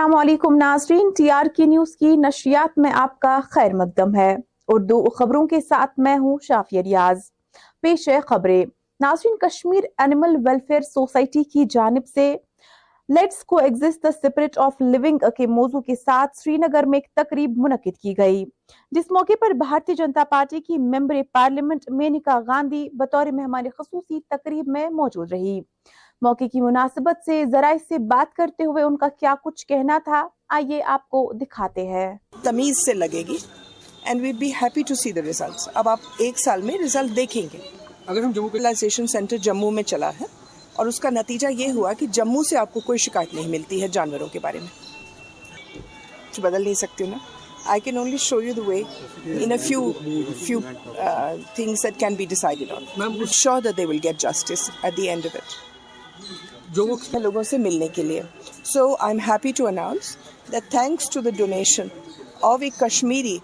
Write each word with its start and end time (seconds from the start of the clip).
السلام 0.00 0.20
علیکم 0.20 0.54
ناظرین، 0.54 1.10
ٹی 1.16 1.30
آر 1.30 1.44
کی 1.56 1.66
نیوز 1.66 1.96
کی 1.96 2.16
نشریات 2.16 2.78
میں 2.78 2.90
آپ 2.94 3.20
کا 3.20 3.40
خیر 3.50 3.74
مقدم 3.74 4.14
ہے۔ 4.14 4.36
اردو 4.68 5.04
خبروں 5.04 5.46
کے 5.46 5.60
ساتھ 5.60 6.00
میں 6.00 6.18
ہوں 6.18 6.38
شافی 6.42 6.82
ریاض۔ 6.82 7.20
پیش 7.82 8.08
ہے 8.08 8.20
خبریں۔ 8.20 8.64
ناظرین، 9.00 9.36
کشمیر 9.36 9.84
اینیمل 9.98 10.36
ویلفیئر 10.46 10.80
سوسائٹی 10.80 11.42
کی 11.42 11.64
جانب 11.70 12.06
سے 12.14 12.36
let's 13.08 13.44
coexist 13.56 14.02
the 14.02 14.10
spirit 14.10 14.58
of 14.58 14.72
living 14.80 15.18
کے 15.36 15.46
موضوع 15.46 15.80
کے 15.80 15.94
ساتھ 15.94 16.36
سری 16.36 16.56
نگر 16.56 16.84
میں 16.86 16.98
ایک 16.98 17.28
تقریب 17.28 17.52
منعقد 17.56 17.98
کی 17.98 18.18
گئی۔ 18.18 18.44
جس 18.90 19.04
موقع 19.10 19.32
پر 19.40 19.50
بھارتی 19.50 19.94
جنتا 19.94 20.24
پارٹی 20.30 20.60
کی 20.60 20.78
ممبر 20.78 21.14
پارلیمنٹ 21.32 21.90
مینکا 21.90 22.40
گاندھی 22.46 22.88
بطور 22.92 23.26
مہمان 23.26 23.64
خصوصی 23.78 24.20
تقریب 24.30 24.68
میں 24.68 24.90
موجود 24.90 25.32
رہی۔ 25.32 25.60
موقع 26.22 26.44
کی 26.44 26.60
مناسبت 26.60 27.24
سے 27.26 27.44
ذرائع 27.52 27.76
سے 27.88 27.98
بات 27.98 28.34
کرتے 28.34 28.64
ہوئے 28.64 28.82
ان 28.82 28.96
کا 28.96 29.08
کیا 29.20 29.34
کچھ 29.44 29.66
کہنا 29.66 29.98
تھا؟ 30.04 30.28
آئیے 30.48 30.82
آپ 30.82 31.08
کو 31.08 31.32
دکھاتے 31.32 31.86
ہیں۔ 31.86 32.16
تمیز 32.42 32.84
سے 32.84 32.92
لگے 32.92 33.22
گی 33.28 33.36
and 34.02 34.20
we'd 34.20 34.36
be 34.36 34.50
happy 34.62 34.82
to 34.82 34.94
see 34.94 35.12
the 35.12 35.22
results 35.22 35.68
اب 35.74 35.88
آپ 35.88 35.98
ایک 36.18 36.38
سال 36.38 36.62
میں 36.62 36.78
ریزلٹ 36.78 37.16
دیکھیں 37.16 37.42
گے۔ 37.52 37.58
اگر 38.06 38.22
ہم 38.22 38.30
جموں 38.30 39.06
سینٹر 39.06 39.36
جموں 39.36 39.70
میں 39.70 39.82
چلا 39.82 40.10
ہے 40.20 40.24
اور 40.72 40.86
اس 40.86 41.00
کا 41.00 41.10
نتیجہ 41.10 41.48
یہ 41.50 41.72
ہوا 41.72 41.92
کہ 41.92 42.06
جموں 42.06 42.42
سے 42.42 42.56
آپ 42.56 42.72
کو 42.72 42.80
کوئی 42.80 42.98
شکایت 42.98 43.34
نہیں 43.34 43.48
ملتی 43.48 43.82
ہے 43.82 43.88
جانوروں 43.88 44.26
کے 44.26 44.38
بارے 44.38 44.58
میں۔ 44.58 46.40
بدل 46.40 46.62
نہیں 46.62 46.74
سکتی 46.74 47.04
ہوں 47.04 47.10
نا۔ 47.10 47.18
I 47.64 47.80
can 47.80 47.96
only 47.96 48.16
show 48.16 48.42
you 48.42 48.52
the 48.54 48.62
way 48.66 48.82
in 49.24 49.58
few 49.58 49.92
few 50.38 50.60
things 51.54 51.84
that 51.84 51.98
can 51.98 52.14
be 52.14 52.24
decided 52.24 52.70
on 52.70 53.24
sure 53.26 53.60
that 53.60 53.76
they 53.76 53.84
will 53.84 53.98
get 54.04 54.18
justice 54.18 54.70
at 54.82 54.96
the 54.96 55.08
end 55.08 55.26
of 55.26 55.36
it 55.36 55.69
جو 56.74 56.86
لوگوں 57.12 57.42
سے 57.42 57.58
ملنے 57.58 57.88
کے 57.94 58.02
لیے۔ 58.02 58.22
So 58.64 58.84
I 58.94 59.12
am 59.12 59.18
happy 59.26 59.52
to 59.56 59.66
announce 59.66 60.16
that 60.52 60.70
thanks 60.70 61.10
to 61.10 61.20
the 61.20 61.30
donation 61.36 61.88
of 62.42 62.62
a 62.62 62.68
Kashmiri 62.78 63.36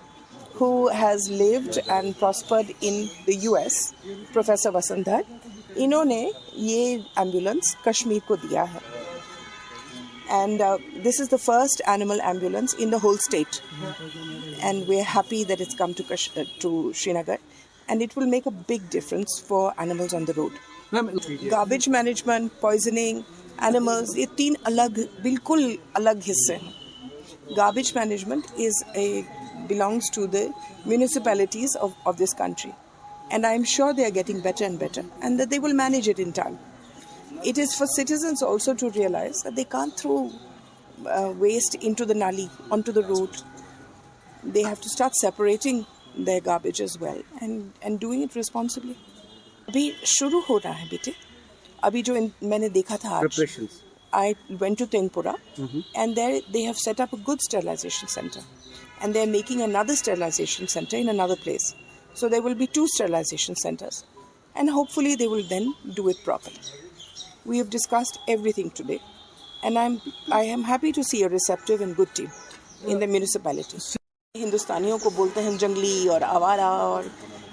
who 0.61 0.69
has 1.01 1.31
lived 1.31 1.79
and 1.87 2.13
prospered 2.19 2.73
in 2.81 3.03
the 3.27 3.33
U 3.43 3.55
S 3.55 3.81
professor 4.33 4.75
Vasundhar 4.75 5.21
انہوں 5.77 6.05
نے 6.05 6.25
یہ 6.53 6.97
ambulance 7.17 7.75
Kashmir 7.85 8.19
کو 8.27 8.37
دیا 8.43 8.65
ہے۔ 8.75 8.79
And 10.39 10.63
this 11.05 11.21
is 11.21 11.31
the 11.31 11.37
first 11.43 11.83
animal 11.87 12.21
ambulance 12.21 12.75
in 12.79 12.93
the 12.93 12.97
whole 13.03 13.17
state 13.21 13.61
and 14.63 14.89
we 14.89 15.01
are 15.01 15.17
happy 15.17 15.43
that 15.45 15.61
is 15.61 15.75
come 15.77 15.93
to 16.61 16.91
Srinagar 17.13 17.37
and 17.89 18.03
it 18.03 18.17
will 18.19 18.27
make 18.27 18.47
a 18.47 18.55
big 18.69 18.91
difference 18.93 19.43
for 19.47 19.71
animals 19.77 20.15
on 20.15 20.27
the 20.27 20.33
road 20.37 20.59
garbage 20.93 21.89
management 21.89 22.61
poisoning 22.61 23.21
animals 23.59 24.17
یہ 24.19 24.27
تین 24.37 24.55
الگ، 24.65 24.99
بالکل 25.23 25.75
الگ 25.95 26.29
حصے 26.29 26.57
ہیں۔ 26.57 26.73
Garbage 27.57 27.93
management 27.97 28.47
is 28.59 28.83
a 28.95 29.21
belongs 29.69 30.11
to 30.15 30.27
the 30.27 30.45
municipalities 30.87 31.77
of 31.81 32.19
this 32.21 32.35
country 32.39 32.71
and 33.31 33.45
I 33.45 33.57
am 33.57 33.65
sure 33.67 33.93
they 33.93 34.05
are 34.05 34.15
getting 34.15 34.41
better 34.41 34.65
and 34.65 34.79
better 34.81 35.03
and 35.21 35.41
they 35.51 35.59
will 35.63 35.73
manage 35.77 36.09
it 36.11 36.21
in 36.21 36.31
time 36.35 36.55
it 37.45 37.59
is 37.59 37.77
for 37.77 37.87
citizens 37.97 38.43
also 38.43 38.73
to 38.81 38.89
realise 38.97 39.45
they 39.57 39.65
can't 39.69 39.91
throw 39.97 40.17
waste 41.39 41.77
in 41.81 41.93
to 41.93 42.05
the 42.05 42.15
nali 42.17 42.47
on 42.71 42.81
to 42.81 42.93
the 42.93 43.01
road 43.09 43.37
they 44.55 44.65
have 44.65 44.75
to 44.75 44.89
start 44.91 45.21
separating 45.21 46.23
the 46.27 46.39
garbage 46.47 46.83
as 46.83 46.97
well 47.01 47.21
and 47.41 47.63
and 47.81 48.01
doing 48.01 48.23
it 48.23 48.37
responsibly 48.37 48.93
ابھی 49.69 49.91
شروع 50.17 50.41
ہو 50.49 50.59
رہا 50.65 50.81
ہے 50.81 50.87
بیٹے 50.91 51.11
ابھی 51.89 52.03
جو 52.03 52.15
میں 52.43 52.59
نے 52.59 52.69
دیکھا 52.79 52.97
تھا 53.03 53.19
آج 53.19 53.41
I 54.13 54.35
went 54.61 54.79
to 54.79 54.87
Tengpura 54.87 55.33
and 55.95 56.17
there 56.17 56.41
they 56.53 56.63
have 56.63 56.79
set 56.79 57.01
up 57.01 57.13
a 57.13 57.17
good 57.19 57.43
sterilization 57.43 58.09
center 58.09 58.41
and 59.01 59.15
they 59.15 59.23
are 59.23 59.33
making 59.33 59.61
another 59.63 59.97
sterilization 59.97 60.69
center 60.69 60.97
in 60.97 61.09
another 61.09 61.37
place. 61.37 61.75
So 62.15 62.29
there 62.29 62.41
will 62.41 62.55
be 62.55 62.67
two 62.67 62.87
sterilization 62.89 63.57
centers 63.57 64.05
and 64.55 64.71
hopefully 64.71 65.17
they 65.17 65.27
will 65.27 65.43
then 65.43 65.75
do 65.95 66.09
it 66.09 66.17
properly. 66.25 66.59
We 67.45 67.59
have 67.59 67.69
discussed 67.69 68.19
everything 68.27 68.71
today 68.71 69.01
and 69.63 69.79
I'm, 69.79 70.01
I 70.33 70.43
am 70.45 70.65
happy 70.65 70.93
to 70.93 71.05
see 71.05 71.23
a 71.23 71.29
receptive 71.29 71.81
and 71.81 71.95
good 71.95 72.15
team 72.15 72.31
in 72.87 72.99
the 73.01 73.07
municipality. 73.07 73.79
ہندوستانیوں 74.35 74.99
کو 74.99 75.11
بولتے 75.11 75.43
ہیں 75.43 75.57
جنگلی 75.59 76.09
اور 76.13 76.21
آوارہ 76.21 76.65
اور 76.87 77.05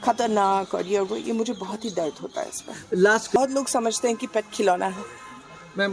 خطرناک 0.06 0.76
اور 0.76 0.84
یہ 0.86 1.14
یہ 1.26 1.34
مجھے 1.34 1.54
بہت 1.60 1.86
ہی 1.86 1.90
درد 1.90 2.22
ہوتا 2.22 2.42
ہے 2.42 2.48
اس 2.48 2.66
پر 2.66 2.74
بہت 3.36 3.50
لوگ 3.50 3.64
سمجھتے 3.68 4.08
ہیں 4.08 4.16
کہ 4.16 4.28
پیٹ 4.32 4.52
کھلونا 4.52 4.88
ہے۔ 4.88 5.92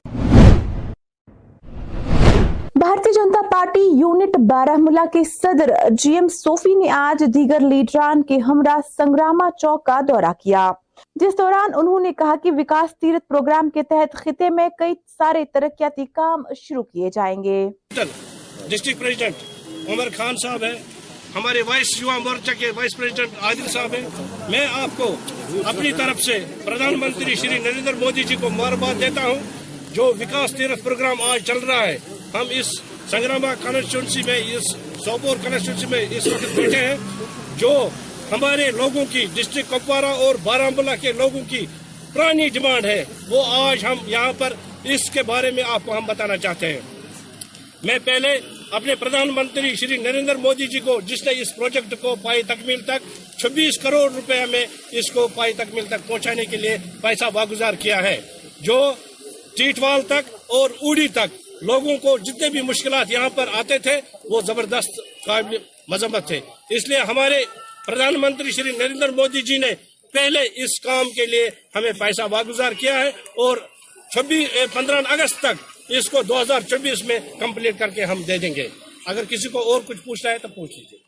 بھارتی 2.75 3.13
جنتا 3.13 3.41
پارٹی 3.51 3.81
یونٹ 4.01 4.37
بارہ 4.51 4.77
ملا 4.79 5.05
کے 5.13 5.23
صدر 5.25 5.71
جی 6.03 6.13
ایم 6.15 6.29
صوفی 6.29 6.75
نے 6.75 6.91
آج 6.91 7.23
دیگر 7.35 7.61
لیڈران 7.61 8.23
کے 8.23 8.39
ہمراہ 8.49 8.79
سنگراما 8.97 9.51
چوک 9.61 9.85
کا 9.87 10.01
دورہ 10.09 10.33
کیا۔ 10.41 10.71
جس 11.21 11.37
دوران 11.39 11.71
انہوں 11.75 12.01
نے 12.01 12.13
کہا 12.13 12.35
کہ 12.43 12.51
وکاس 12.53 12.99
تیرت 13.01 13.27
پروگرام 13.29 13.71
کے 13.71 13.83
تحت 13.83 14.17
خطے 14.17 14.51
میں 14.51 14.69
کئی 14.79 14.95
سارے 15.19 15.45
ترقیاتی 15.55 16.07
کام 16.07 16.43
شروع 16.57 16.83
کیے 16.83 17.11
جائیں 17.15 17.43
گے۔ 17.45 17.69
ڈسٹرکٹ 17.95 18.99
پریزیڈنٹ 19.01 19.89
عمر 19.89 20.09
خان 20.17 20.35
صاحب 20.43 20.65
ہے 20.65 20.73
ہمارے 21.35 21.63
وائس 21.63 22.01
یوا 22.01 22.19
مورچہ 22.19 22.51
کے 22.59 22.71
وائس 22.71 22.97
پریزیڈنٹ 22.97 23.29
عادل 23.41 23.69
صاحب 23.69 23.95
ہیں۔ 23.95 24.09
میں 24.49 24.67
آپ 24.73 24.91
کو 24.97 25.17
اپنی 25.65 25.93
طرف 25.93 26.23
سے 26.23 26.39
پردھان 26.65 26.99
منتری 26.99 27.35
شری 27.35 27.59
نریندر 27.59 27.95
مودی 27.95 28.25
جی 28.25 28.37
کو 28.41 28.51
مبارکباد 28.51 29.01
دیتا 29.01 29.23
ہوں۔ 29.23 29.41
جو 29.93 30.13
وکاس 30.21 30.53
تیرت 30.53 30.83
پروگرام 30.85 31.21
آج 31.23 31.45
چل 31.45 31.59
رہا 31.59 31.89
ہے، 31.89 31.99
ہم 32.35 32.45
اس 32.51 32.67
سنگراما 33.11 33.55
کانسٹیچوئنسی 33.55 34.23
میں، 34.23 34.39
اس 34.39 34.71
سوپور 35.05 35.37
کانسٹیچوئنسی 35.43 35.87
میں 35.87 36.07
اس 36.11 36.27
وقت 36.27 36.55
بیٹھے 36.55 36.87
ہیں۔ 36.87 36.97
جو 37.57 37.89
ہمارے 38.33 38.71
لوگوں 38.71 39.05
کی 39.11 39.27
ڈسٹرکٹ 39.35 39.71
کپوارہ 39.71 40.05
اور 40.05 40.35
بارہ 40.43 40.71
ملا 40.77 40.97
کے 40.97 41.13
لوگوں 41.13 41.41
کی 41.49 41.67
پرانی 42.13 42.49
ڈیمانڈ 42.49 42.85
ہے، 42.85 43.05
وہ 43.29 43.45
آج 43.47 43.85
ہم 43.85 43.97
یہاں 44.07 44.33
پر 44.39 44.53
اس 44.85 45.11
کے 45.11 45.23
بارے 45.23 45.51
میں 45.51 45.63
آپ 45.67 45.83
کو 45.85 45.99
ہم 45.99 46.07
بتانا 46.07 46.37
چاہتے 46.37 46.73
ہیں۔ 46.73 46.81
میں 47.83 47.99
پہلے 48.05 48.41
اپنے 48.71 48.95
پردھان 48.95 49.29
منتری 49.35 49.75
شری 49.77 49.97
نریندر 49.97 50.37
مودی 50.37 50.67
جی 50.67 50.81
کو، 50.81 51.01
جس 51.07 51.23
نے 51.25 51.33
اس 51.41 51.55
پروجیکٹ 51.57 51.95
کو 52.01 52.15
پائی 52.23 52.43
تکمیل 52.49 52.81
تک 52.81 53.07
چھبیس 53.39 53.79
کروڑ 53.83 54.11
روپے 54.13 54.45
میں 54.51 54.65
اس 54.99 55.11
کو 55.13 55.27
پائی 55.35 55.53
تکمیل 55.53 55.87
تک 55.87 56.07
پہنچانے 56.07 56.45
کے 56.45 56.57
لیے 56.57 56.77
پیسہ 57.01 57.25
واگزار 57.35 57.75
کیا 57.81 58.03
ہے، 58.03 58.21
جو 58.61 58.79
ٹیٹوال 59.57 60.03
تک 60.09 60.35
اور 60.49 60.71
اوڑی 60.81 61.09
تک 61.15 61.63
لوگوں 61.63 61.97
کو 61.97 62.17
جتنے 62.19 62.49
بھی 62.49 62.61
مشکلات 62.63 63.11
یہاں 63.11 63.29
پر 63.35 63.49
آتے 63.53 63.79
تھے، 63.79 64.01
وہ 64.25 64.41
زبردست 64.47 65.01
قابل 65.27 65.57
مذمت 65.89 66.27
تھے۔ 66.27 66.41
اس 66.71 66.89
لیے 66.89 66.99
ہمارے 67.09 67.45
پردھان 67.87 68.21
منتری 68.21 68.51
شری 68.57 68.73
نریندر 68.79 69.11
مودی 69.13 69.43
جی 69.43 69.59
نے 69.59 69.75
پہلے 70.15 70.41
اس 70.63 70.79
کام 70.81 71.11
کے 71.17 71.27
لیے 71.27 71.49
ہمیں 71.75 71.93
پیسہ 71.99 72.23
واگزار 72.31 72.73
کیا 72.79 72.99
ہے 73.01 73.09
اور 73.43 73.57
چھبیس، 74.13 74.49
پندرہ 74.73 75.01
اگست 75.09 75.39
تک 75.41 75.57
اس 75.91 76.11
کو 76.11 76.23
دو 76.23 76.43
ہزار 76.43 76.61
چوبیس 76.61 77.05
میں 77.05 77.19
کمپلیٹ 77.39 77.79
کر 77.79 77.89
کے 77.89 78.05
ہم 78.05 78.23
دے 78.23 78.39
دیں 78.39 78.55
گے۔ 78.55 78.69
اگر 79.07 79.25
کسی 79.25 79.49
کو 79.49 79.73
اور 79.73 79.81
کچھ 79.87 79.99
پوچھنا 80.05 80.33
ہے 80.33 80.39
تو 80.39 80.49
پوچھ 80.49 80.73
لیجیے 80.79 80.99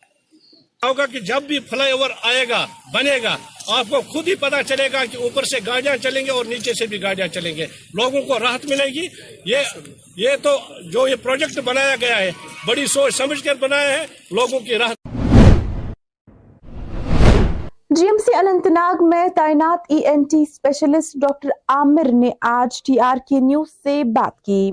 ہوگا 0.86 1.06
کہ 1.06 1.20
جب 1.20 1.42
بھی 1.42 1.58
فلائی 1.60 1.92
اوور 1.92 2.10
آئے 2.22 2.48
گا، 2.48 2.66
بنے 2.94 3.18
گا، 3.22 3.38
آپ 3.66 3.86
کو 3.90 4.00
خود 4.00 4.28
ہی 4.28 4.34
پتا 4.34 4.62
چلے 4.62 4.88
گا 4.92 5.04
کہ 5.04 5.16
اوپر 5.16 5.44
سے 5.44 5.58
گاڑیاں 5.66 5.96
چلیں 5.96 6.26
گے 6.26 6.30
اور 6.30 6.44
نیچے 6.44 6.74
سے 6.74 6.86
بھی 6.86 7.02
گاڑیاں 7.02 7.28
چلیں 7.28 7.56
گے۔ 7.56 7.66
لوگوں 7.94 8.22
کو 8.22 8.38
راحت 8.38 8.64
ملے 8.64 8.84
گی۔ 8.84 9.06
یہ 9.44 9.56
یہ 10.16 10.30
تو 10.42 10.58
جو 10.92 11.08
یہ 11.08 11.14
پروجیکٹ 11.14 11.58
بنایا 11.58 11.96
گیا 12.00 12.18
ہے، 12.18 12.30
بڑی 12.66 12.86
سوچ 12.86 13.14
سمجھ 13.14 13.44
کر 13.44 13.54
بنایا 13.54 13.98
ہے۔ 13.98 14.06
لوگوں 14.30 14.60
کی 14.60 14.74
راحت 14.74 15.01
G 17.96 18.06
M 18.06 18.16
C 18.18 18.34
Anant 18.34 18.66
Nag 18.66 19.08
میں 19.08 19.28
تعینات 19.28 19.80
E 19.88 19.96
N 19.96 20.22
T 20.22 20.42
specialist 20.42 21.16
doctor 21.20 21.48
Aamir 21.68 22.06
نے 22.12 22.30
آج 22.40 22.82
ٹی 22.82 23.00
آر 23.00 23.16
کی 23.28 23.40
نیوز 23.40 23.68
سے 23.82 24.04
بات 24.04 24.40
کی۔ 24.40 24.70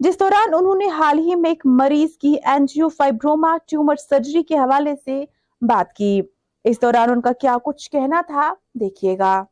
جس 0.00 0.20
دوران 0.20 0.54
انہوں 0.54 0.74
نے 0.74 0.88
حال 0.88 1.18
ہی 1.18 1.34
میں 1.34 1.50
ایک 1.50 1.62
مریض 1.64 2.16
کی 2.16 2.36
اینجیو 2.44 2.88
فائبروما 2.88 3.56
ٹیومر 3.56 3.94
سرجری 3.96 4.42
کے 4.42 4.58
حوالے 4.58 4.94
سے 5.04 5.24
بات 5.62 5.92
کی۔ 5.92 6.20
اس 6.64 6.82
دوران 6.82 7.10
ان 7.10 7.20
کا 7.20 7.32
کیا 7.32 7.56
کچھ 7.64 7.90
کہنا 7.90 8.20
تھا؟ 8.26 8.54
دیکھیے 8.80 9.18
گا۔ 9.18 9.44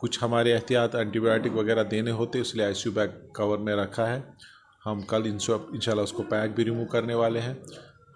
کچھ 0.00 0.18
ہمارے 0.22 0.54
احتیاط 0.54 0.94
اینٹی 0.94 1.20
بایوٹک 1.20 1.56
وغیرہ 1.56 1.82
دینے 1.82 2.10
ہوتے 2.10 2.40
اس 2.40 2.54
لیے 2.54 2.64
I 2.64 2.74
C 2.74 2.82
U 2.86 2.92
bag 2.92 3.08
cover 3.36 3.58
میں 3.58 3.76
رکھا 3.76 4.08
ہے۔ 4.08 4.20
ہم 4.86 5.00
کل 5.00 5.22
انشاءاللہ 5.24 6.02
اس 6.02 6.12
کو 6.12 6.22
پیک 6.22 6.54
بھی 6.54 6.64
ریمو 6.64 6.84
کرنے 6.84 7.14
والے 7.14 7.40
ہیں۔ 7.40 7.54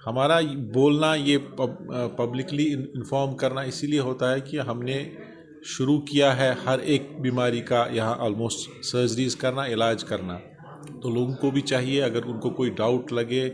ہمارا 0.06 0.38
بولنا 0.74 1.14
یہ 1.14 1.38
پبلکلی 2.16 2.72
انفارم 2.94 3.34
کرنا 3.36 3.60
اسی 3.60 3.86
لیے 3.86 4.00
ہوتا 4.00 4.32
ہے 4.32 4.40
کہ 4.40 4.60
ہم 4.60 4.82
نے 4.82 4.96
شروع 5.64 5.98
کیا 6.00 6.36
ہے 6.36 6.52
ہر 6.66 6.78
ایک 6.78 7.02
بیماری 7.20 7.60
کا 7.60 7.84
یہاں 7.90 8.14
آلموسٹ 8.18 8.84
سرجریز 8.84 9.36
کرنا، 9.36 9.66
علاج 9.66 10.04
کرنا۔ 10.04 10.38
تو 11.02 11.10
لوگوں 11.10 11.34
کو 11.34 11.50
بھی 11.50 11.60
چاہیے 11.60 12.02
اگر 12.02 12.24
ان 12.26 12.40
کو 12.40 12.50
کوئی 12.50 12.70
ڈاؤٹ 12.70 13.12
لگے، 13.12 13.48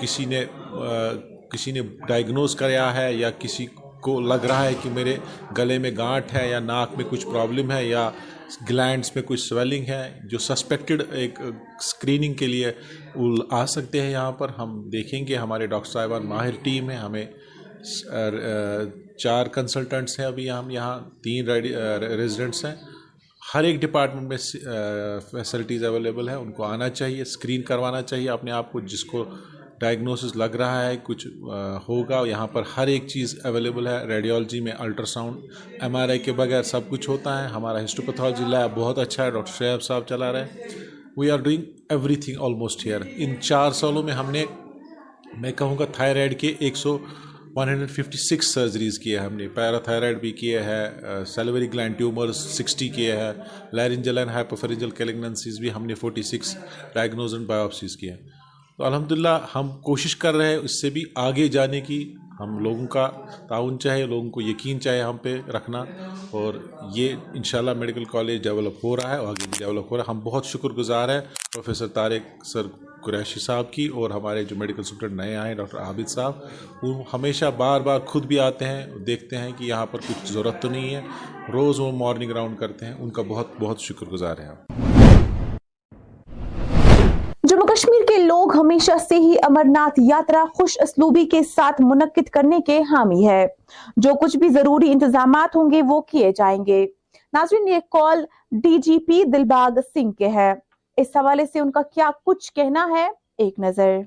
کسی 0.00 0.24
نے 0.24 0.44
کسی 1.50 1.72
نے 1.72 1.80
ڈائگنوز 2.08 2.54
کریا 2.56 2.94
ہے 2.96 3.12
یا 3.12 3.30
کسی 3.38 3.66
کو 4.00 4.18
لگ 4.22 4.44
رہا 4.48 4.64
ہے 4.64 4.74
کہ 4.82 4.90
میرے 4.90 5.16
گلے 5.58 5.78
میں 5.78 5.90
گانٹ 5.98 6.32
ہے 6.34 6.48
یا 6.48 6.60
ناک 6.60 6.96
میں 6.96 7.04
کچھ 7.10 7.26
پرابلم 7.26 7.72
ہے 7.72 7.84
یا 7.86 8.10
گلینڈس 8.70 9.14
میں 9.14 9.22
کچھ 9.26 9.40
سویلنگ 9.40 9.84
ہے، 9.88 10.20
جو 10.24 10.38
سسپیکٹڈ 10.38 11.02
ایک 11.12 11.38
اسکریننگ 11.40 12.34
کے 12.34 12.46
لیے 12.46 12.72
آ 13.50 13.64
سکتے 13.66 14.00
ہیں 14.02 14.10
یہاں 14.10 14.32
پر۔ 14.32 14.48
ہم 14.58 14.82
دیکھیں 14.92 15.26
گے، 15.26 15.36
ہمارے 15.36 15.66
ڈاکٹر 15.66 15.90
صاحبان 15.90 16.26
ماہر 16.28 16.62
ٹیم 16.62 16.90
ہے، 16.90 16.96
ہمیں 16.96 17.26
چار 19.18 19.46
کنسلٹنٹس 19.54 20.18
ہیں 20.18 20.26
ابھی 20.26 20.50
ہم 20.50 20.70
یہاں، 20.70 20.98
تین 21.22 21.48
ریزیڈنٹس 21.48 22.64
ہیں۔ 22.64 22.74
ہر 23.42 23.64
ایک 23.64 23.80
ڈپارٹمنٹ 23.80 24.28
میں 24.28 24.36
فیسلٹیز 25.30 25.84
اویلیبل 25.84 26.28
ہیں، 26.28 26.36
ان 26.36 26.50
کو 26.52 26.64
آنا 26.64 26.88
چاہیے 26.90 27.22
اسکرین 27.22 27.62
کروانا 27.62 28.02
چاہیے 28.02 28.28
اپنے 28.30 28.50
آپ 28.52 28.72
کو، 28.72 28.80
جس 28.82 29.04
کو 29.04 29.24
ڈائگنوسس 29.80 30.36
لگ 30.36 30.56
رہا 30.58 30.86
ہے، 30.86 30.96
کچھ 31.02 31.26
ہوگا۔ 31.88 32.22
یہاں 32.26 32.46
پر 32.46 32.62
ہر 32.76 32.86
ایک 32.86 33.06
چیز 33.08 33.34
اویلیبل 33.44 33.86
ہے۔ 33.86 34.06
ریڈیولوجی 34.06 34.60
میں 34.60 34.72
ultra 34.78 35.06
sound 35.06 35.36
M 35.82 35.96
R 35.96 36.08
I 36.08 36.18
کے 36.18 36.32
بغیر 36.32 36.62
سب 36.62 36.88
کچھ 36.88 37.08
ہوتا 37.10 37.42
ہے۔ 37.42 37.48
ہمارا 37.48 37.84
ہسٹوپیتھولوجی 37.84 38.44
لیب 38.50 38.76
بہت 38.78 38.98
اچھا 38.98 39.24
ہے، 39.24 39.30
ڈاکٹر 39.30 39.52
شعیب 39.58 39.82
صاحب 39.82 40.06
چلا 40.08 40.32
رہے 40.32 40.42
ہیں۔ 40.42 40.68
We 41.16 41.30
are 41.30 41.38
doing 41.38 41.62
everything 42.16 42.40
almost 42.40 42.86
here 42.86 43.00
in 43.16 43.34
چار 43.40 43.70
سالوں 43.80 44.02
میں 44.02 44.12
ہم 44.12 44.30
نے، 44.30 44.44
میں 45.40 45.52
کہوں 45.52 45.78
گا 45.78 45.84
تھائرائڈ 45.92 46.38
کے 46.40 46.54
ایک 46.58 46.76
سو 46.76 46.98
one 47.56 47.68
hundred 47.68 47.90
fifty 47.90 48.18
six 48.18 48.52
surgeries 48.54 48.98
کیے 48.98 49.18
ہیں 49.18 49.24
ہم 49.24 49.34
نے۔ 49.36 49.48
پیراتھائرائڈ 49.54 50.20
بھی 50.20 50.30
کیے 50.32 50.60
ہیں 50.62 51.24
سیلوری 51.26 51.72
گلینڈ 51.72 51.96
ٹیومرز 51.98 52.36
سکسٹی 52.58 52.88
کیے 52.88 53.16
ہیں۔ 53.16 53.32
لائرنجل 53.72 54.18
اینڈ 54.18 54.30
ہائپوفرنجل 54.30 54.90
کیلگننسیز 54.90 55.58
بھی 55.60 55.72
ہم 55.72 55.86
نے 55.86 55.94
forty 55.94 56.22
six 56.22 56.56
diagnose 56.94 57.34
and 57.34 57.46
biopsies 57.46 57.96
کیے 57.96 58.10
ہیں۔ 58.10 58.39
تو 58.80 58.86
الحمد 58.86 59.12
للہ 59.12 59.38
ہم 59.54 59.68
کوشش 59.68 60.16
کر 60.16 60.34
رہے 60.34 60.48
ہیں 60.48 60.56
اس 60.56 60.80
سے 60.80 60.90
بھی 60.90 61.02
آگے 61.14 61.48
جانے 61.48 61.80
کی۔ 61.80 62.14
ہم 62.40 62.58
لوگوں 62.58 62.86
کا 62.86 63.10
تعاون 63.48 63.78
چاہے، 63.78 64.06
لوگوں 64.06 64.30
کو 64.30 64.40
یقین 64.42 64.80
چاہے 64.80 65.00
ہم 65.00 65.16
پہ 65.16 65.40
رکھنا۔ 65.48 65.84
اور 66.30 66.54
یہ 66.94 67.14
انشاءاللہ 67.34 67.70
میڈیکل 67.70 68.04
کالج 68.04 68.42
ڈیولپ 68.42 68.84
ہو 68.84 68.96
رہا 68.96 69.10
ہے 69.10 69.16
اور 69.16 69.26
آگے 69.26 69.44
بھی 69.44 69.52
ڈیولپ 69.58 69.92
ہو 69.92 69.96
رہا 69.96 70.04
ہے۔ 70.08 70.10
ہم 70.10 70.20
بہت 70.20 70.46
شکر 70.46 70.68
گزار 70.68 71.08
ہیں 71.08 71.20
پروفیسر 71.20 71.86
طارق 71.86 72.46
سر 72.46 72.62
قریشی 73.04 73.40
صاحب 73.40 73.72
کی 73.72 73.86
اور 73.86 74.10
ہمارے 74.10 74.44
جو 74.44 74.56
میڈیکل 74.56 74.82
سپرنٹ 74.82 75.12
نئے 75.12 75.36
آئے 75.36 75.48
ہیں، 75.48 75.54
ڈاکٹر 75.54 75.78
عابد 75.78 76.08
صاحب۔ 76.08 76.32
وہ 76.82 77.02
ہمیشہ 77.12 77.44
بار 77.56 77.80
بار 77.80 78.00
خود 78.06 78.24
بھی 78.24 78.40
آتے 78.40 78.64
ہیں 78.64 78.86
دیکھتے 79.06 79.36
ہیں 79.38 79.50
کہ 79.56 79.64
یہاں 79.64 79.86
پر 79.86 79.98
کچھ 79.98 80.32
ضرورت 80.32 80.62
تو 80.62 80.70
نہیں 80.70 80.94
ہے۔ 80.94 81.00
روز 81.52 81.80
وہ 81.80 81.92
مارننگ 81.92 82.30
راؤنڈ 82.30 82.58
کرتے 82.58 82.86
ہیں۔ 82.86 82.94
ان 82.98 83.10
کا 83.10 83.22
بہت 83.22 83.46
بہت 83.60 83.80
شکر 83.80 84.06
گزار 84.06 84.38
ہیں 84.38 84.48
ہم۔ 84.48 84.54
جموں 87.44 87.66
کشمیر 87.66 87.89
کے 88.10 88.18
لوگ 88.18 88.56
ہمیشہ 88.56 88.92
سے 89.08 89.16
ہی 89.16 89.34
امرناتھ 89.42 90.00
یاترا 90.02 90.44
خوش 90.54 90.78
اسلوبی 90.80 91.24
کے 91.24 91.42
ساتھ 91.42 91.80
منعقد 91.80 92.28
کرنے 92.28 92.58
کے 92.66 92.80
حامی 92.80 93.28
ہے۔ 93.28 93.46
جو 93.96 94.10
کچھ 94.14 94.36
بھی 94.36 94.48
ضروری 94.48 94.92
انتظامات 94.92 95.56
ہوں 95.56 95.70
گے 95.70 95.82
وہ 95.88 96.00
کیے 96.00 96.32
جائیں 96.36 96.66
گے۔ 96.66 96.86
ناظرین، 97.32 97.68
یہ 97.68 97.76
call 97.90 98.24
D 98.52 98.78
G 98.78 98.98
P 98.98 99.24
Dilbagh 99.24 99.80
Singh 99.94 100.12
کے 100.12 100.28
ہے۔ 100.28 100.54
اس 100.96 101.06
حوالے 101.16 101.46
سے 101.52 101.60
ان 101.60 101.70
کا 101.70 101.82
کیا 101.82 102.10
کچھ 102.26 102.52
کہنا 102.52 102.88
ہے؟ 102.90 103.08
ایک 103.38 103.58
نظر۔ 103.58 103.98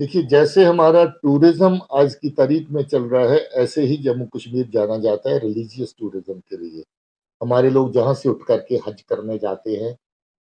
دیکھیے، 0.00 0.22
جیسے 0.22 0.64
ہمارا 0.64 1.04
ٹورزم 1.04 1.74
آج 1.90 2.16
کی 2.16 2.30
تاریخ 2.30 2.62
میں 2.70 2.82
چل 2.82 3.02
رہا 3.02 3.28
ہے، 3.30 3.38
ایسے 3.52 3.82
ہی 3.82 3.96
جموں 3.96 4.26
کشمیر 4.26 4.64
جانا 4.72 4.96
جاتا 4.96 5.30
ہے 5.30 5.38
ریلیجیس 5.38 5.96
ٹورزم 5.96 6.40
کے 6.40 6.56
لیے۔ 6.56 6.82
ہمارے 7.42 7.70
لوگ 7.70 7.88
جہاں 7.88 8.14
سے 8.14 8.28
اٹھ 8.28 8.44
کر 8.44 8.58
کے 8.58 8.76
حج 8.86 9.04
کرنے 9.04 9.38
جاتے 9.38 9.84
ہیں، 9.84 9.92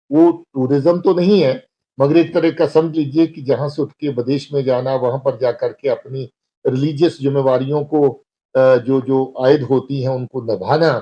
وہ 0.10 0.32
ٹورزم 0.32 1.02
تو 1.02 1.14
نہیں 1.14 1.44
ہے 1.44 1.75
مگر 1.98 2.16
ایک 2.16 2.34
طرح 2.34 2.50
کا 2.58 2.68
سمجھ 2.68 2.98
لیجیے 2.98 3.26
کہ 3.28 3.42
جہاں 3.42 3.68
سے 3.68 3.82
اٹھ 3.82 3.94
کے 3.94 4.12
بدیش 4.12 4.52
میں 4.52 4.62
جانا، 4.62 4.94
وہاں 4.96 5.18
پر 5.18 5.38
جا 5.40 5.52
کر 5.52 5.72
کے 5.74 5.90
اپنی 5.90 6.26
ریلیجیس 6.66 7.22
ذمہ 7.24 7.40
واریوں 7.40 7.84
کو 7.86 8.02
جو 8.86 9.00
جو 9.08 9.18
عائد 9.44 9.62
ہوتی 9.70 10.02
ہیں، 10.02 10.14
ان 10.14 10.26
کو 10.28 10.42
نبھانا 10.44 11.00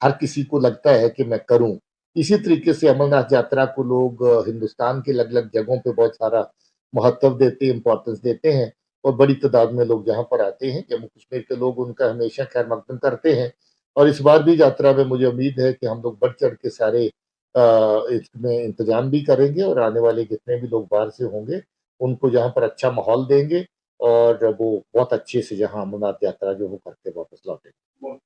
ہر 0.00 0.10
کسی 0.20 0.42
کو 0.44 0.58
لگتا 0.58 0.94
ہے 1.00 1.08
کہ 1.10 1.24
میں 1.24 1.38
کروں۔ 1.48 1.74
اسی 2.16 2.36
طریقے 2.44 2.72
سے 2.72 2.88
امرناتھ 2.88 3.32
یاترا 3.32 3.64
کو 3.74 3.82
لوگ 3.82 4.22
ہندوستان 4.48 5.02
کے 5.02 5.12
الگ 5.12 5.28
الگ 5.32 5.46
جگہوں 5.52 5.76
پہ 5.84 5.90
بہت 5.92 6.14
سارا 6.18 6.42
مہتو 6.94 7.30
دیتے 7.38 7.70
امپورٹنس 7.70 8.22
دیتے 8.24 8.52
ہیں 8.56 8.66
اور 9.04 9.12
بڑی 9.12 9.34
تعداد 9.34 9.66
میں 9.76 9.84
لوگ 9.84 10.04
جہاں 10.04 10.22
پر 10.22 10.40
آتے 10.40 10.70
ہیں، 10.72 10.80
جموں 10.90 11.08
کشمیر 11.08 11.40
کے 11.40 11.54
لوگ 11.54 11.86
ان 11.86 11.92
کا 11.94 12.10
ہمیشہ 12.10 12.42
خیر 12.52 12.66
مقدم 12.66 12.98
کرتے 12.98 13.34
ہیں۔ 13.40 13.48
اور 13.96 14.06
اس 14.06 14.20
بار 14.20 14.40
بھی 14.40 14.54
یاترا 14.58 14.92
میں 14.92 15.04
مجھے 15.04 15.26
امید 15.26 15.58
ہے 15.58 15.72
کہ 15.72 15.86
ہم 15.86 16.00
لوگ 16.02 16.12
بڑھ 16.20 16.32
چڑھ 16.40 16.54
کے 16.62 16.70
سارے 16.70 17.08
اس 17.54 18.34
میں 18.40 18.56
انتظام 18.64 19.08
بھی 19.10 19.24
کریں 19.24 19.54
گے 19.54 19.62
اور 19.62 19.76
آنے 19.76 20.00
والے 20.00 20.24
جتنے 20.24 20.56
بھی 20.60 20.68
لوگ 20.68 20.82
باہر 20.90 21.10
سے 21.10 21.24
ہوں 21.24 21.46
گے، 21.46 21.58
ان 22.00 22.14
کو 22.14 22.28
جہاں 22.28 22.48
پر 22.48 22.62
اچھا 22.62 22.90
ماحول 22.90 23.28
دیں 23.28 23.48
گے 23.50 23.60
اور 24.00 24.34
وہ 24.58 24.78
بہت 24.94 25.12
اچھے 25.12 25.42
سے 25.42 25.56
جہاں 25.56 25.80
امرناتھ 25.82 26.24
یاترا 26.24 26.52
جو 26.52 26.68
وہ 26.68 26.78
کرتے 26.84 27.10
واپس 27.16 27.46
لوٹیں 27.46 27.70
گے۔ 27.70 28.16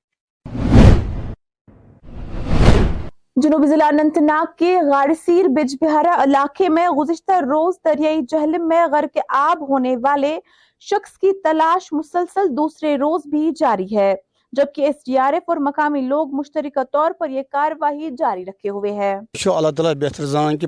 جنوبی 3.35 3.67
ضلع 3.67 3.85
اننت 3.85 4.17
ناگ 4.17 4.45
کے 4.57 4.75
غارسیر 4.85 5.47
بج 5.47 5.75
بہارا 5.81 6.15
علاقے 6.23 6.69
میں 6.69 6.87
گزشتہ 6.89 7.39
روز 7.41 7.75
دریائی 7.85 8.21
جہلم 8.29 8.67
میں 8.67 8.85
غرق 8.91 9.17
آب 9.29 9.61
ہونے 9.69 9.95
والے 10.03 10.37
شخص 10.79 11.17
کی 11.17 11.31
تلاش 11.41 11.87
مسلسل 11.91 12.47
دوسرے 12.57 12.95
روز 12.95 13.21
بھی 13.25 13.51
جاری 13.59 13.95
ہے۔ 13.97 14.13
جبکہ 14.53 14.81
ایس 14.81 14.95
ڈی 15.05 15.17
آر 15.17 15.33
ایف 15.33 15.43
اور 15.47 15.57
مقامی 15.57 16.01
لوگ 16.01 16.27
مشترکہ 16.31 16.83
طور 16.91 17.11
پر 17.19 17.29
یہ 17.29 17.41
کاروائی 17.51 18.09
جاری 18.19 18.45
رکھے 18.45 18.69
ہوئے 18.69 18.91
ہیں۔ 18.91 19.15
اللہ 19.45 19.69
تعالیٰ 19.69 19.93
بہتر 19.93 20.25
زان 20.25 20.57
کہ 20.57 20.67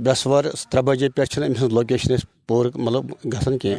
برسوار 0.00 0.44
ترے 0.70 0.82
بجے 0.82 1.08
پہ 1.08 1.22
لوکیشن 1.70 2.14
پور 2.46 2.66
مطلب 2.74 3.10
گھن 3.32 3.58
کی 3.58 3.74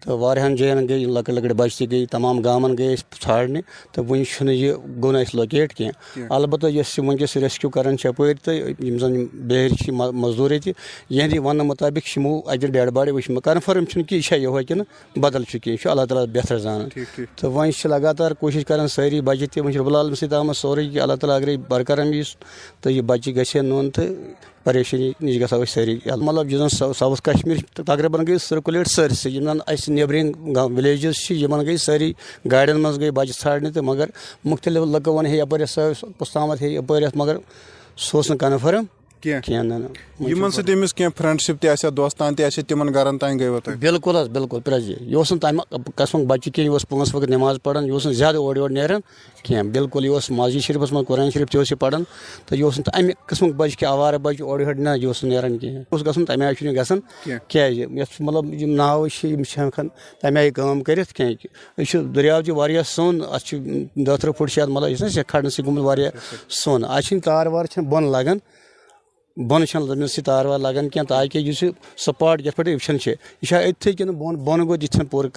تو 0.00 0.18
واریاہن 0.18 0.56
جائن 0.56 0.88
گئی 0.88 1.04
لکٹ 1.04 1.30
لکٹ 1.30 1.52
بچہ 1.52 1.78
تہ 1.78 1.84
گئی 1.90 2.06
تمام 2.06 2.40
گامن 2.40 2.76
گئی 2.78 2.96
ژھانڈنے 2.96 3.60
تو 3.92 4.04
ون 4.08 4.48
یہ 4.48 4.72
گو 5.02 5.12
نا 5.12 5.18
لوکیٹ 5.34 5.74
کی 5.74 5.88
البتہ 6.30 6.66
اس 6.66 6.98
ونکس 6.98 7.36
ریسکیو 7.36 7.70
کران 7.70 7.96
یپر 8.04 8.32
تو 8.44 8.52
زن 8.98 9.24
بہر 9.48 9.90
مزدور 9.92 10.50
یہ 10.50 10.72
یہندی 11.10 11.38
ون 11.38 11.58
مطابق 11.58 12.16
یمو 12.16 12.36
اتہ 12.46 12.66
ڈیڈ 12.66 12.90
باڈی 12.90 13.10
وچ 13.10 13.30
کنفرم 13.44 13.84
کہ 13.84 14.14
یہ 14.14 14.36
یہ 14.36 14.60
کن 14.68 14.82
بدل 15.20 15.42
یہ 15.66 15.88
اللہ 15.88 16.04
تعالیٰ 16.04 16.26
بہتر 16.34 16.58
زان۔ 16.58 16.88
تو 17.36 17.52
ون 17.52 17.70
لگاتار 17.84 18.30
کوشش 18.40 18.64
کران 18.68 18.88
ساری 18.98 19.20
بچہ 19.20 19.44
تہ 19.52 19.60
ون 19.60 19.72
رب 19.72 19.86
العالم 19.86 20.14
ست 20.14 20.32
آمت 20.34 20.62
کہ 20.92 21.00
اللہ 21.00 21.14
تعالیٰ 21.14 21.36
اگر 21.36 21.56
برقرار 21.68 22.12
یس 22.12 22.30
جی، 22.30 22.44
تو 22.80 22.90
یہ 22.90 23.02
بچہ 23.06 23.30
گھے 23.30 23.62
نون 23.62 23.90
تو 23.90 24.02
پریشانی 24.64 25.10
نش 25.20 25.40
گا 25.40 25.46
ساری 25.66 25.96
جی۔ 25.96 26.10
مطلب 26.16 26.48
جس 26.48 26.76
ساؤتھ 26.78 27.22
کشمیر 27.22 27.58
تقریباً 27.76 28.26
گئی، 28.26 28.38
سرکولیٹ 28.38 28.88
سٲرسٕے 28.88 29.30
یِم 29.30 29.44
زَن 29.44 29.58
اَسہِ 29.66 29.94
نیبرِنگ 29.94 30.56
وِلیجز 30.76 31.24
چھِ 31.24 31.36
یِمن 31.36 31.64
گٔے 31.66 31.76
سٲری 31.76 32.12
گاڑٮ۪ن 32.50 32.80
منٛز 32.82 33.00
گٔے 33.00 33.80
مگر 33.80 34.06
مُختٔلِف 34.44 34.82
لُکو 34.94 35.12
ووٚن 35.12 35.26
ہے 35.26 35.36
یَپٲرۍ 35.36 35.64
ہسا 35.64 36.08
پُستامَتھ 36.18 36.62
ہے 36.62 36.68
یَپٲرۍ 36.68 37.02
یَتھ 37.02 37.16
مگر 37.16 37.36
سُہ 37.96 38.22
اوس 39.26 40.58
نہٕ 40.58 40.66
کَنفٲرٕم 40.96 41.38
بالکل 43.80 44.16
حظ 44.16 44.28
بالکل 44.28 44.60
پرٛٮ۪تھ 44.60 44.84
جایہِ 44.84 45.02
یہِ 45.02 45.14
اوس 45.14 45.32
نہٕ 45.32 45.40
تَمہِ 45.40 45.84
قٕسمُک 45.94 46.26
بَچہِ 46.26 46.52
کینٛہہ 46.52 46.66
یہِ 46.66 46.72
اوس 46.72 46.88
پانٛژھ 46.88 47.16
وقت 47.16 47.28
نٮ۪ماز 47.28 47.56
پَران 47.62 47.84
یہِ 47.84 47.92
اوس 47.92 48.06
نہٕ 48.06 48.14
زیادٕ 48.14 48.36
اورٕ 48.36 48.58
یورٕ 48.58 48.72
نیران 48.72 49.00
کینٛہہ۔ 49.42 49.72
بالکل 49.72 50.04
یہِ 50.04 50.12
اوس 50.12 50.30
مسجد 50.30 50.60
شریٖفَس 50.60 50.92
منٛز 50.92 51.06
قۄران 51.06 51.30
شریٖف 51.30 51.48
تہِ 51.48 51.58
اوس 51.58 51.72
یہِ 51.72 51.78
پَران 51.78 52.04
تہٕ 52.46 52.58
یہِ 52.58 52.62
اوس 52.62 52.78
نہٕ 52.78 52.98
اَمہِ 52.98 53.12
قٕسمُک 53.26 53.54
بَچہِ 53.54 53.76
کہِ 53.78 53.88
آوارٕ 53.88 54.18
بَچہِ 54.18 54.42
اورٕ 54.42 54.62
یورٕ 54.62 54.78
نہ 54.78 54.90
یہِ 54.96 55.06
اوس 55.06 55.24
نہٕ 55.24 55.32
نیران 55.32 55.58
کِہیٖنۍ 55.58 55.82
اوس 55.90 56.06
گژھُن 56.06 56.24
تَمہِ 56.24 56.44
آیہِ 56.46 56.56
چھُنہٕ 56.56 56.74
یہِ 56.74 56.80
گژھان 56.80 57.00
کیازِ 57.48 57.78
یَتھ 57.78 58.22
مطلب 58.22 58.54
یِم 58.54 58.74
ناوٕ 58.74 59.08
چھِ 59.08 59.30
یِم 59.30 59.42
چھِ 59.42 59.60
ہٮ۪کان 59.60 59.88
تَمہِ 60.22 60.38
آیہِ 60.38 60.52
کٲم 60.52 60.82
کٔرِتھ 60.82 61.14
کینٛہہ۔ 61.14 61.46
یہِ 61.78 61.86
چھُ 61.86 62.02
دٔریاو 62.14 62.42
تہِ 62.42 62.50
واریاہ 62.50 62.82
سوٚن 62.86 63.20
اَتھ 63.30 63.44
چھُ 63.44 63.58
دہ 64.06 64.16
تٕرٛہ 64.20 64.32
پھٕٹ 64.32 64.50
چھِ 64.50 64.62
اَتھ 64.62 64.70
مطلب 64.70 64.90
یُس 64.90 65.02
نہ 65.02 65.08
سٮ۪کھ 65.08 65.28
کھَڑنہٕ 65.28 65.50
سۭتۍ 65.50 65.66
گوٚمُت 65.66 65.84
واریاہ 65.84 66.10
سوٚن 66.48 66.84
اَتھ 66.84 67.06
چھِنہٕ 67.06 67.24
تار 67.24 67.46
وار 67.46 67.64
چھِنہٕ 67.64 67.90
بۄن 67.90 68.04
لَگان۔ 68.12 68.38
بۄن 69.46 69.66
چھنہٕ 69.66 69.86
تٔمِس 69.86 70.18
یہِ 70.18 70.28
وار 70.28 70.58
لگان 70.58 70.88
کینٛہہ 70.88 71.08
تاکہِ 71.08 71.42
یُس 71.48 71.62
یہِ 71.62 71.70
سپاٹ 71.96 72.40
یَتھ 72.40 72.56
پٮ۪ٹھ 72.56 72.68
وٕچھان 72.68 72.98
چھِ 72.98 73.10
یہِ 73.10 73.48
چھا 73.48 73.58
أتھی 73.58 73.92
کِنہٕ 73.92 74.14
بۄن 74.14 74.36
بۄن 74.36 74.60
گوٚو 74.60 74.74
یہِ 74.74 74.88
چھَنہٕ 74.88 75.10
پوٗرٕ 75.10 75.30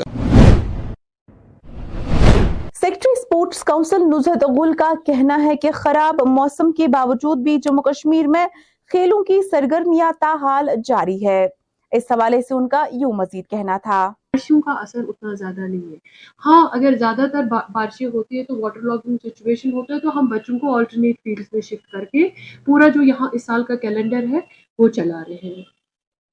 سیکٹری 2.81 3.15
سپورٹس 3.22 3.63
کاؤنسل 3.63 4.01
نزہت 4.01 4.43
غل 4.58 4.74
کا 4.74 4.93
کہنا 5.05 5.43
ہے 5.43 5.55
کہ 5.55 5.72
خراب 5.72 6.22
موسم 6.27 6.72
کے 6.72 6.88
باوجود 6.88 7.38
بھی 7.38 7.58
جموں 7.58 7.84
کشمیر 7.84 8.27
میں 8.27 8.48
کھیلوں 8.91 9.24
کی 9.24 9.41
سرگرمیاں 9.51 10.12
تاحال 10.20 10.70
جاری 10.86 11.25
ہے۔ 11.27 11.48
اس 11.91 12.03
حوالے 12.12 12.41
سے 12.41 12.53
ان 12.53 12.67
کا 12.67 12.86
یوں 12.91 13.13
مزید 13.13 13.46
کہنا 13.50 13.77
تھا۔ 13.77 14.12
بارشوں 14.34 14.60
کا 14.62 14.72
اثر 14.82 15.00
اتنا 15.08 15.34
زیادہ 15.34 15.62
نہیں 15.62 15.92
ہے۔ 15.92 15.98
ہاں 16.44 16.62
اگر 16.72 16.96
زیادہ 16.98 17.26
تر 17.32 17.46
بارشیں 17.72 18.08
ہوتی 18.08 18.38
ہے 18.38 18.44
تو 18.44 18.60
واٹر 18.60 18.82
لاگنگ 18.82 19.18
سچویشن 19.24 19.72
ہوتا 19.72 19.94
ہے 19.94 20.00
تو 20.00 20.18
ہم 20.20 20.28
بچوں 20.28 20.58
کو 20.60 20.76
آلٹرنیٹ 20.76 21.16
فیلڈ 21.24 21.40
میں 21.54 21.62
شفٹ 21.62 21.92
کر 21.92 22.06
کے 22.06 22.28
پورا 22.66 22.88
جو 22.88 23.02
یہاں 23.02 23.28
اس 23.34 23.44
سال 23.46 23.64
کا 23.64 23.76
کیلنڈر 23.76 24.26
ہے 24.32 24.40
وہ 24.80 24.88
چلا 24.88 25.22
رہے 25.28 25.48
ہیں۔ 25.48 25.64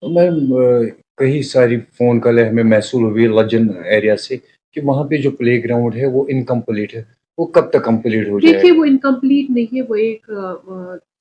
میم 0.02 0.36
کئی 1.16 1.42
ساری 1.42 1.76
فون 1.96 2.20
کال 2.20 2.38
ہمیں 2.38 2.62
محسول 2.64 3.02
ہوئی 3.04 3.26
لجن 3.36 3.66
ایریا 3.84 4.16
سے 4.16 4.36
کہ 4.76 4.80
وہاں 4.84 5.04
پہ 5.04 5.16
جو 5.16 5.30
پلے 5.30 5.62
گراؤنڈ 5.64 5.96
ہے 5.96 6.06
وہ 6.06 6.24
انکمپلیٹ 6.28 6.94
ہے۔ 6.94 7.02
وہ 7.38 7.46
کب 7.46 7.70
تک 7.70 7.84
کمپلیٹ 7.84 8.28
ہو 8.28 8.38
جائے؟ 8.40 8.52
دیکھیے 8.52 8.72
وہ 8.72 8.84
انکمپلیٹ 8.84 9.50
نہیں 9.50 9.76
ہے 9.76 9.82
وہ 9.88 9.94
ایک 10.04 10.30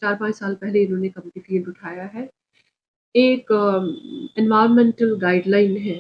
چار 0.01 0.13
پانچ 0.19 0.38
سال 0.38 0.55
پہلے 0.55 0.84
انہوں 0.84 1.00
نے 1.00 1.10
کمپلیٹ 1.10 1.67
اٹھایا 1.67 2.07
ہے۔ 2.13 2.25
ایک 3.15 3.51
انوائرمنٹل 3.51 5.17
گائیڈ 5.22 5.48
لائن 5.48 5.75
ہے۔ 5.77 5.98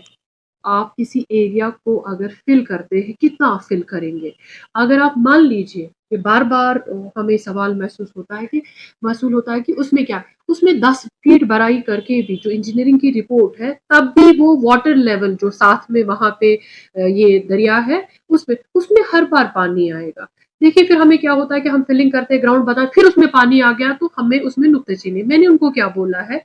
آپ 0.63 0.95
کسی 0.95 1.23
ایریا 1.29 1.69
کو 1.69 2.07
اگر 2.07 2.27
فل 2.45 2.63
کرتے 2.65 3.01
ہیں، 3.01 3.13
کتنا 3.13 3.53
آپ 3.53 3.67
فل 3.67 3.81
کریں 3.81 4.17
گے؟ 4.17 4.29
اگر 4.73 5.01
آپ 5.01 5.17
مان 5.17 5.47
لیجیے 5.47 5.87
کہ 6.09 6.17
بار 6.17 6.41
بار 6.41 6.75
ہمیں 7.15 7.37
سوال 7.37 7.73
محسوس 7.75 8.07
ہوتا 8.15 8.41
ہے 8.41 8.45
کہ، 8.45 8.61
محسوس 9.01 9.33
ہوتا 9.33 9.53
ہے 9.53 9.61
کہ 9.61 9.73
اس 9.77 9.93
میں 9.93 10.03
کیا؟ 10.03 10.19
اس 10.47 10.63
میں 10.63 10.73
دس 10.73 11.01
فیٹ 11.03 11.43
برائی 11.43 11.81
کر 11.81 11.99
کے 11.99 12.21
بھی 12.27 12.35
جو 12.43 12.49
انجینئرنگ 12.49 12.97
کی 12.97 13.11
رپورٹ 13.13 13.59
ہے، 13.61 13.73
تب 13.89 14.03
بھی 14.13 14.37
وہ 14.37 14.55
واٹر 14.63 14.95
لیول 14.95 15.35
جو 15.41 15.49
ساتھ 15.49 15.91
میں 15.91 16.03
وہاں 16.03 16.29
پہ 16.29 16.55
یہ 16.95 17.39
دریا 17.39 17.87
ہے، 17.87 18.01
اس 18.29 18.47
میں 18.47 18.55
اس 18.75 18.91
میں 18.91 19.03
ہر 19.13 19.23
بار 19.29 19.45
پانی 19.53 19.91
آئے 19.91 20.09
گا۔ 20.09 20.25
دیکھیے، 20.61 20.83
پھر 20.85 20.95
ہمیں 20.95 21.17
کیا 21.17 21.33
ہوتا 21.33 21.55
ہے 21.55 21.61
کہ 21.61 21.67
ہم 21.67 21.81
فلنگ 21.87 22.09
کرتے 22.09 22.35
ہیں 22.35 22.41
گراؤنڈ 22.41 22.63
بتا، 22.63 22.85
پھر 22.93 23.03
اس 23.03 23.17
میں 23.17 23.27
پانی 23.27 23.61
آ 23.61 23.71
گیا 23.71 23.91
تو 23.99 24.07
ہمیں 24.17 24.39
اس 24.39 24.57
میں 24.57 24.69
نقطے 24.69 24.95
چینے۔ 24.95 25.23
میں 25.23 25.37
نے 25.37 25.47
ان 25.47 25.57
کو 25.57 25.71
کیا 25.71 25.87
بولا 25.87 26.29
ہے؟ 26.29 26.37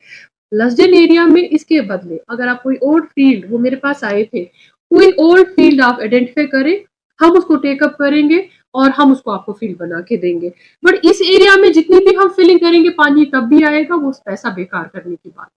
لسڈن 0.53 0.95
ایریا 0.95 1.25
میں 1.27 1.43
اس 1.51 1.65
کے 1.67 1.81
بدلے۔ 1.81 2.17
اگر 2.29 2.49
آپ 2.49 2.63
کوئی 2.63 2.77
اولڈ 2.77 3.05
فیلڈ 3.15 3.45
وہ 3.51 3.59
میرے 3.59 3.77
پاس 3.77 4.03
آئے 4.05 4.25
تھے، 4.25 4.45
کوئی 4.91 5.09
اولڈ 5.09 5.55
فیلڈ 5.57 5.81
آپ 5.85 6.01
آئیڈینٹیفائی 6.01 6.47
کریں، 6.47 6.75
ہم 7.19 7.37
اس 7.37 7.45
کو 7.45 7.57
ٹیک 7.57 7.83
اپ 7.83 7.97
کریں 7.99 8.29
گے 8.31 8.37
اور 8.71 8.91
ہم 8.99 9.13
اس 9.13 9.23
کو 9.23 9.31
آپ 9.31 9.47
کو 9.47 9.53
فیلڈ 9.53 9.77
بنا 9.79 10.01
کے 10.01 10.17
دیں 10.17 10.41
گے۔ 10.41 10.51
بٹ 10.83 10.99
اس 11.03 11.21
ایریا 11.29 11.57
میں 11.61 11.69
جتنی 11.69 12.05
بھی 12.05 12.17
ہم 12.17 12.29
فلنگ 12.37 12.59
کریں 12.59 12.83
گے، 12.85 12.91
پانی 12.91 13.25
تب 13.25 13.49
بھی 13.49 13.65
آئے 13.65 13.83
گا، 13.83 13.95
وہ 13.95 14.13
پیسہ 14.25 14.49
بیکار 14.55 14.85
کرنے 14.85 15.15
کی 15.23 15.31
بات۔ 15.35 15.49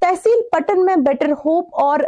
تحصیل 0.00 0.42
پٹن 0.52 0.84
میں 0.84 0.96
بیٹر 0.96 1.32
ہوپ 1.44 1.80
اور 1.82 2.00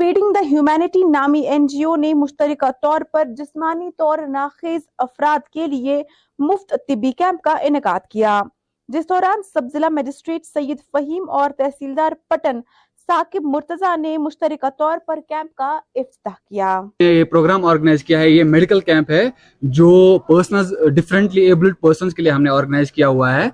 فیڈنگ 0.00 0.32
دا 0.32 0.40
ہیومینٹی 0.50 1.02
نامی 1.10 1.40
این 1.40 1.66
جی 1.66 1.84
او 1.84 1.94
نے 1.96 2.12
مشترکہ 2.14 2.70
طور 2.82 3.00
پر 3.12 3.24
جسمانی 3.28 3.90
طور 3.98 4.18
ناخیز 4.28 4.80
افراد 4.98 5.48
کے 5.48 5.66
لیے 5.66 6.02
مفت 6.38 6.74
طبی 6.88 7.12
کیمپ 7.12 7.42
کا 7.42 7.56
انعقاد 7.62 8.00
کیا۔ 8.10 8.42
جس 8.88 9.08
دوران 9.08 9.42
سب 9.42 9.60
ضلع 9.72 9.88
میجسٹریٹ 9.88 10.44
سید 10.44 10.78
فہیم 10.92 11.30
اور 11.30 11.50
تحصیلدار 11.50 12.12
پٹن 12.28 12.60
ثاقب 13.06 13.44
مرتضی 13.44 14.00
نے 14.00 14.18
مشترکہ 14.18 14.68
طور 14.78 14.98
پر 15.06 15.18
کیمپ 15.28 15.54
کا 15.54 15.78
افتتاح 15.94 16.34
کیا۔ 16.48 16.80
یہ 17.00 17.24
پروگرام 17.24 17.64
آرگنائز 17.64 18.04
کیا 18.04 18.18
ہے، 18.20 18.30
یہ 18.30 18.44
میڈیکل 18.44 18.80
کیمپ 18.80 19.10
ہے 19.10 19.30
جو 19.62 20.18
پرسنز 20.18 20.74
ڈیفرنٹلی 20.94 21.42
ایبلڈ 21.42 21.74
پرسنز 21.80 22.14
کے 22.14 22.22
لیے 22.22 22.32
ہم 22.32 22.42
نے 22.42 22.50
آرگنائز 22.50 22.92
کیا 22.92 23.08
ہوا 23.08 23.34
ہے۔ 23.34 23.48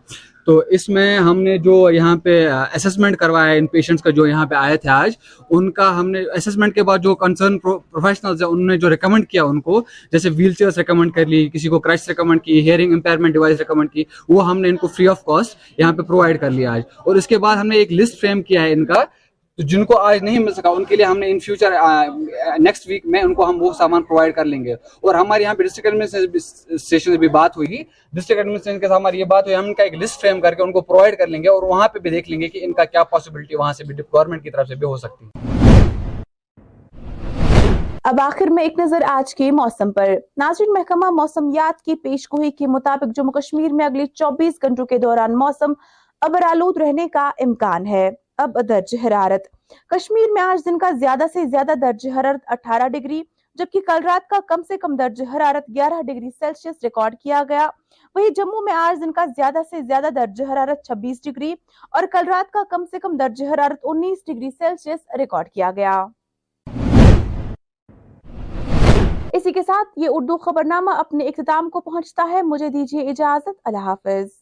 تو 0.51 0.63
اس 0.69 0.89
میں 0.89 1.19
ہم 1.19 1.43
نے 1.43 1.59
جو 1.59 1.91
یہاں 1.91 2.17
پہ 2.17 2.49
اسسمنٹ 2.75 3.17
کروایا 3.17 3.53
ہے 3.53 3.59
ان 3.59 3.67
پیشنٹس 3.67 4.03
کا 4.03 4.11
جو 4.11 4.27
یہاں 4.27 4.47
پہ 4.47 4.55
آئے 4.55 4.77
تھے 4.77 4.89
آج، 4.89 5.11
ان 5.51 5.71
کا 5.71 6.01
ہم 6.01 6.11
نے 6.11 6.23
اسسمنٹ 6.37 6.75
کے 6.75 6.83
بعد 6.83 6.99
جو 6.99 7.15
کنسرن 7.15 7.59
پروفیشنلز 7.59 8.43
ہیں 8.43 8.49
انہوں 8.49 8.67
نے 8.67 8.77
جو 8.77 8.91
ریکمنڈ 8.91 9.29
کیا 9.29 9.45
ان 9.45 9.61
کو، 9.61 9.81
جیسے 10.13 10.31
ویل 10.37 10.53
چیئرس 10.53 10.79
ریکمنڈ 10.79 11.13
کر 11.13 11.27
لی، 11.27 11.49
کسی 11.49 11.69
کو 11.69 11.81
کرچ 11.81 12.09
ریکمنڈ 12.09 12.43
کی 12.43 12.61
ہیئرنگ 12.61 12.93
امپیئرمنٹ 12.93 13.33
ڈیوائس 13.33 13.59
ریکمنڈ 13.59 13.91
کی، 13.91 14.05
وہ 14.29 14.51
ہم 14.51 14.61
نے 14.61 14.69
ان 14.69 14.77
کو 14.77 14.87
فری 14.87 15.09
آف 15.09 15.25
کاسٹ 15.25 15.79
یہاں 15.79 15.93
پہ 15.93 16.03
پرووائڈ 16.03 16.41
کر 16.41 16.51
لیا 16.51 16.73
آج۔ 16.73 16.83
اور 16.99 17.17
اس 17.17 17.27
کے 17.27 17.39
بعد 17.39 17.57
ہم 17.57 17.67
نے 17.67 17.77
ایک 17.77 17.93
لسٹ 17.93 18.21
فریم 18.21 18.43
کیا 18.43 18.63
ہے 18.63 18.73
ان 18.73 18.85
کا 18.85 19.05
تو 19.61 19.67
جن 19.67 19.85
کو 19.85 19.99
آج 19.99 20.23
نہیں 20.23 20.39
مل 20.39 20.53
سکا، 20.53 20.69
ان 20.69 20.85
کے 20.85 20.97
لیے 20.97 21.05
ہم 21.05 21.19
نے 21.19 21.31
ان 21.31 21.39
فیوچر 21.39 21.73
نیکسٹ 22.59 22.89
ویک 22.89 23.07
میں 23.07 23.23
ان 23.23 23.35
کو 23.35 23.49
ہم 23.49 23.63
وہ 23.63 23.73
سامان 23.73 24.03
پرووائڈ 24.03 24.35
کر 24.35 24.45
لیں 24.45 24.65
گے۔ 24.65 24.73
اور 24.73 25.15
ہمارے 25.15 25.43
یہاں 25.43 25.55
پہ 25.55 25.63
ڈسٹرکٹ 25.63 25.87
ایڈمنسٹریشن 25.87 27.13
سے 27.13 27.19
بھی 27.19 27.29
بات 27.29 27.57
ہوئی۔ 27.57 27.83
ڈسٹرکٹ 28.13 28.39
ایڈمنسٹریشن 28.39 28.81
کے 28.81 28.89
ساتھ 28.89 29.01
ہماری 29.01 29.19
یہ 29.21 29.25
بات 29.25 29.45
ہوئی، 29.45 29.57
ہم 29.57 29.65
ان 29.65 29.75
کا 29.75 29.83
ایک 29.83 29.95
لسٹ 29.95 30.21
فریم 30.21 30.41
کر 30.41 30.55
کے 30.55 30.63
ان 30.63 30.73
کو 30.73 30.81
پرووائڈ 30.81 31.19
کر 31.19 31.27
لیں 31.27 31.43
گے 31.43 31.49
اور 31.49 31.63
وہاں 31.63 31.89
پہ 31.89 31.99
بھی 31.99 32.11
دیکھ 32.11 32.31
لیں 32.31 32.41
گے 32.41 32.49
کہ 32.49 32.65
ان 32.65 32.73
کا 32.73 32.85
کیا 32.85 33.05
پاسبلٹی 33.05 33.57
وہاں 33.57 33.73
سے 33.73 33.85
بھی 33.85 33.95
گورنمنٹ 33.99 34.43
کی 34.43 34.51
طرف 34.51 34.69
سے 34.69 34.75
بھی 34.75 34.87
ہو 34.87 34.97
سکتی۔ 34.97 35.27
ہے 35.27 36.21
اب 38.05 38.21
آخر 38.21 38.47
میں 38.47 38.65
ایک 38.65 38.79
نظر 38.79 39.03
آج 39.09 39.35
کے 39.35 39.51
موسم 39.51 39.93
پر۔ 39.93 40.15
ناظرین، 40.37 40.73
محکمہ 40.73 41.11
موسمیات 41.11 41.83
کی 41.83 41.95
پیش 41.95 42.27
گوئی 42.33 42.51
کے 42.51 42.67
مطابق 42.67 43.17
جموں 43.17 43.33
کشمیر 43.33 43.73
میں 43.73 43.87
اگلے 43.87 44.07
چوبیس 44.07 44.55
گھنٹوں 44.63 44.87
کے 44.87 44.99
دوران 44.99 45.39
موسم 45.39 45.73
ابرالود 46.21 46.77
رہنے 46.77 47.09
کا 47.09 47.31
امکان 47.39 47.87
ہے۔ 47.87 48.11
اب 48.41 48.57
درج 48.69 48.95
حرارت۔ 49.07 49.43
کشمیر 49.89 50.31
میں 50.33 50.43
آج 50.43 50.65
دن 50.65 50.79
کا 50.79 50.91
زیادہ 50.91 51.25
سے 51.33 51.45
زیادہ 51.45 51.73
درج 51.83 52.07
حرارت 52.17 52.41
اٹھارہ 52.47 52.89
ڈگری، 52.89 53.23
جبکہ 53.55 53.81
کل 53.81 53.99
رات 54.05 54.31
کا 54.31 54.37
کم 54.49 54.63
سے 54.69 54.79
کم 54.79 54.97
درج 54.97 55.23
حرارت 55.35 55.69
گیارہ 55.75 56.03
ڈگری 56.03 56.31
سیلسیس 56.31 56.75
ریکارڈ 56.83 57.15
کیا 57.17 57.43
گیا۔ 57.49 57.69
وہی 58.15 58.31
جموں 58.37 58.63
میں 58.63 58.73
آج 58.73 59.01
دن 59.01 59.13
کا 59.13 59.25
زیادہ 59.27 59.59
سے 59.71 59.81
زیادہ 59.81 60.09
درج 60.15 60.43
حرارت 60.43 60.87
چھبیس 60.87 61.25
ڈگری 61.25 61.55
اور 61.91 62.05
کل 62.13 62.29
رات 62.29 62.53
کا 62.53 62.63
کم 62.71 62.85
سے 62.85 62.99
کم 62.99 63.17
درج 63.17 63.43
حرارت 63.43 63.79
انیس 63.83 64.19
ڈگری 64.27 64.51
سیلسیس 64.51 65.01
ریکارڈ 65.19 65.49
کیا 65.49 65.71
گیا۔ 65.71 66.05
اسی 69.33 69.53
کے 69.53 69.63
ساتھ 69.63 69.89
یہ 69.97 70.09
اردو 70.11 70.37
خبرنامہ 70.39 70.91
اپنے 70.91 71.25
اختتام 71.25 71.71
کو 71.71 71.81
پہنچتا 71.81 72.29
ہے۔ 72.31 72.43
مجھے 72.43 72.69
دیجیے 72.69 73.11
اجازت۔ 73.11 73.61
اللہ 73.65 73.79
حافظ۔ 73.79 74.40